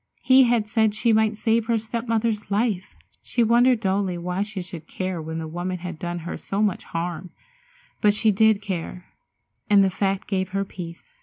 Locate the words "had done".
5.77-6.17